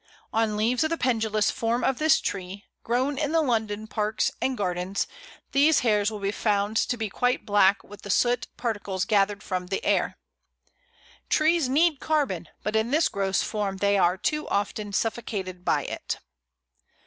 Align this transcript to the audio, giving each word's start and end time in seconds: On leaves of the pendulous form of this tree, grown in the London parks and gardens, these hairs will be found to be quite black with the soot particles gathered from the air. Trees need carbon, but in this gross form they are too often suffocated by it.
On 0.33 0.57
leaves 0.57 0.83
of 0.83 0.89
the 0.89 0.97
pendulous 0.97 1.51
form 1.51 1.83
of 1.83 1.99
this 1.99 2.19
tree, 2.19 2.65
grown 2.81 3.19
in 3.19 3.33
the 3.33 3.41
London 3.41 3.85
parks 3.85 4.31
and 4.41 4.57
gardens, 4.57 5.05
these 5.51 5.81
hairs 5.81 6.09
will 6.09 6.17
be 6.17 6.31
found 6.31 6.75
to 6.77 6.97
be 6.97 7.07
quite 7.07 7.45
black 7.45 7.83
with 7.83 8.01
the 8.01 8.09
soot 8.09 8.47
particles 8.57 9.05
gathered 9.05 9.43
from 9.43 9.67
the 9.67 9.85
air. 9.85 10.17
Trees 11.29 11.69
need 11.69 11.99
carbon, 11.99 12.49
but 12.63 12.75
in 12.75 12.89
this 12.89 13.09
gross 13.09 13.43
form 13.43 13.77
they 13.77 13.95
are 13.95 14.17
too 14.17 14.47
often 14.49 14.91
suffocated 14.91 15.63
by 15.63 15.83
it. 15.83 16.17